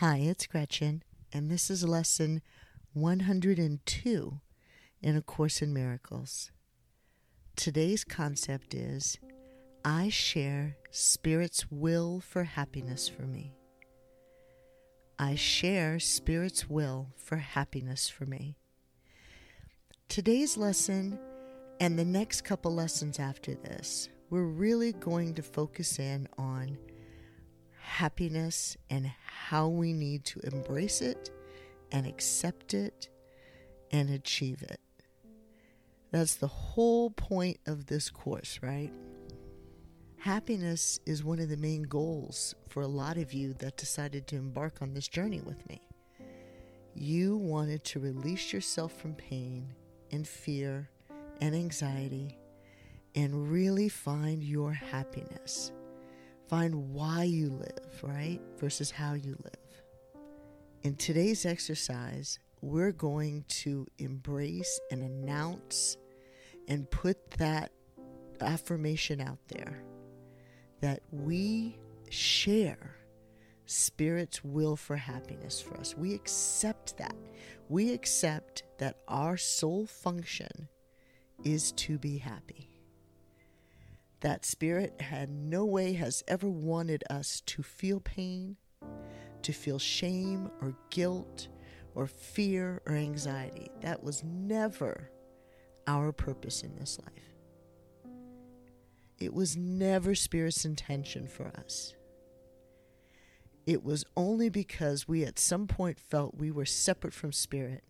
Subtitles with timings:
[0.00, 2.40] Hi, it's Gretchen, and this is lesson
[2.92, 4.40] 102
[5.02, 6.52] in A Course in Miracles.
[7.56, 9.18] Today's concept is
[9.84, 13.56] I share Spirit's will for happiness for me.
[15.18, 18.56] I share Spirit's will for happiness for me.
[20.08, 21.18] Today's lesson
[21.80, 26.78] and the next couple lessons after this, we're really going to focus in on
[27.88, 29.10] happiness and
[29.48, 31.30] how we need to embrace it
[31.90, 33.08] and accept it
[33.90, 34.78] and achieve it.
[36.10, 38.92] That's the whole point of this course, right?
[40.18, 44.36] Happiness is one of the main goals for a lot of you that decided to
[44.36, 45.80] embark on this journey with me.
[46.94, 49.66] You wanted to release yourself from pain
[50.10, 50.90] and fear
[51.40, 52.36] and anxiety
[53.14, 55.72] and really find your happiness.
[56.48, 58.40] Find why you live, right?
[58.58, 59.82] Versus how you live.
[60.82, 65.96] In today's exercise, we're going to embrace and announce
[66.66, 67.72] and put that
[68.40, 69.82] affirmation out there
[70.80, 72.96] that we share
[73.66, 75.94] Spirit's will for happiness for us.
[75.94, 77.14] We accept that.
[77.68, 80.68] We accept that our sole function
[81.44, 82.67] is to be happy.
[84.20, 88.56] That Spirit had no way has ever wanted us to feel pain,
[89.42, 91.48] to feel shame or guilt
[91.94, 93.70] or fear or anxiety.
[93.80, 95.10] That was never
[95.86, 97.34] our purpose in this life.
[99.18, 101.94] It was never Spirit's intention for us.
[103.66, 107.84] It was only because we at some point felt we were separate from Spirit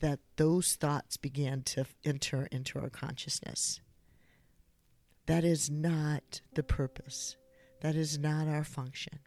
[0.00, 3.80] that those thoughts began to enter into our consciousness.
[5.26, 7.36] That is not the purpose.
[7.80, 9.20] That is not our function.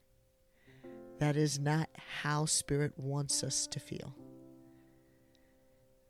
[1.19, 1.89] That is not
[2.21, 4.15] how Spirit wants us to feel.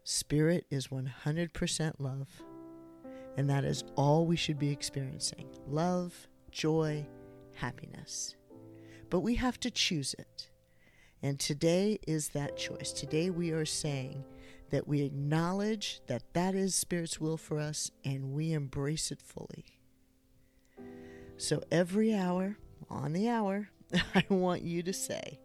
[0.03, 2.27] Spirit is 100% love,
[3.37, 7.05] and that is all we should be experiencing love, joy,
[7.55, 8.35] happiness.
[9.09, 10.49] But we have to choose it.
[11.23, 12.91] And today is that choice.
[12.91, 14.23] Today we are saying
[14.69, 19.76] that we acknowledge that that is Spirit's will for us and we embrace it fully.
[21.37, 22.57] So every hour,
[22.89, 23.69] on the hour,
[24.15, 25.39] I want you to say,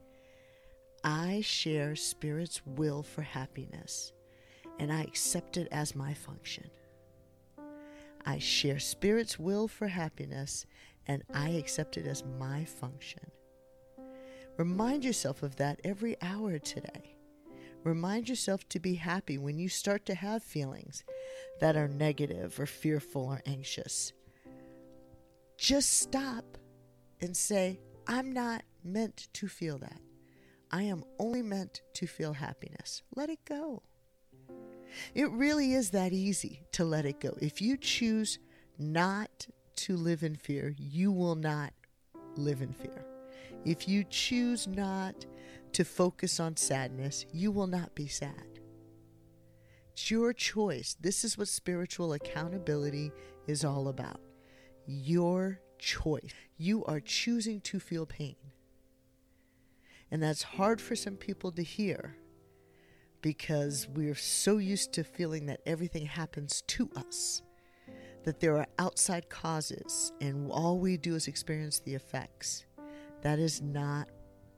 [1.04, 4.12] I share Spirit's will for happiness
[4.78, 6.70] and I accept it as my function.
[8.24, 10.64] I share Spirit's will for happiness
[11.06, 13.30] and I accept it as my function.
[14.56, 17.16] Remind yourself of that every hour today.
[17.84, 21.04] Remind yourself to be happy when you start to have feelings
[21.60, 24.12] that are negative or fearful or anxious.
[25.62, 26.58] Just stop
[27.20, 27.78] and say,
[28.08, 30.00] I'm not meant to feel that.
[30.72, 33.02] I am only meant to feel happiness.
[33.14, 33.84] Let it go.
[35.14, 37.36] It really is that easy to let it go.
[37.40, 38.40] If you choose
[38.76, 39.46] not
[39.76, 41.72] to live in fear, you will not
[42.34, 43.04] live in fear.
[43.64, 45.26] If you choose not
[45.74, 48.58] to focus on sadness, you will not be sad.
[49.92, 50.96] It's your choice.
[51.00, 53.12] This is what spiritual accountability
[53.46, 54.20] is all about.
[54.86, 56.32] Your choice.
[56.56, 58.36] You are choosing to feel pain.
[60.10, 62.16] And that's hard for some people to hear
[63.22, 67.42] because we're so used to feeling that everything happens to us,
[68.24, 72.66] that there are outside causes, and all we do is experience the effects.
[73.22, 74.08] That is not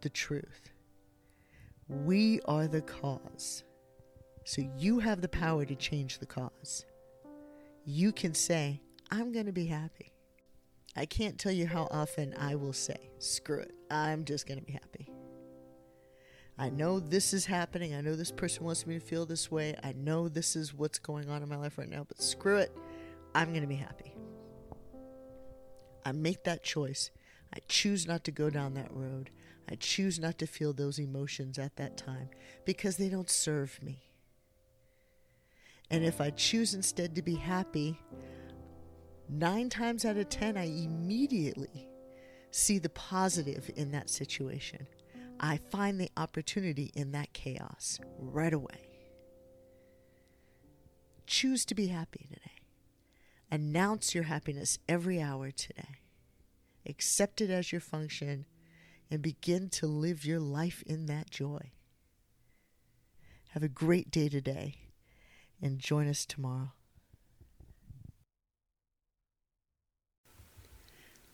[0.01, 0.71] the truth.
[1.89, 3.63] We are the cause.
[4.45, 6.85] So you have the power to change the cause.
[7.85, 8.81] You can say,
[9.11, 10.14] I'm going to be happy.
[10.97, 14.65] I can't tell you how often I will say, screw it, I'm just going to
[14.65, 15.11] be happy.
[16.57, 17.95] I know this is happening.
[17.95, 19.75] I know this person wants me to feel this way.
[19.83, 22.71] I know this is what's going on in my life right now, but screw it,
[23.35, 24.15] I'm going to be happy.
[26.05, 27.11] I make that choice.
[27.53, 29.31] I choose not to go down that road.
[29.69, 32.29] I choose not to feel those emotions at that time
[32.65, 34.05] because they don't serve me.
[35.91, 37.99] And if I choose instead to be happy,
[39.29, 41.89] nine times out of ten, I immediately
[42.51, 44.87] see the positive in that situation.
[45.41, 48.89] I find the opportunity in that chaos right away.
[51.27, 52.63] Choose to be happy today.
[53.51, 55.97] Announce your happiness every hour today.
[56.87, 58.47] Accept it as your function
[59.11, 61.73] and begin to live your life in that joy.
[63.51, 64.77] Have a great day today
[65.63, 66.73] and join us tomorrow.